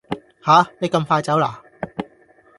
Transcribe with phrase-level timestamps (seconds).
[0.43, 1.61] 吓你咁快走啦？